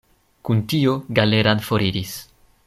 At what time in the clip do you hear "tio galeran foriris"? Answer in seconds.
0.73-2.17